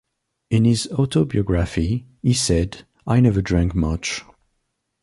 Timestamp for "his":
0.65-0.87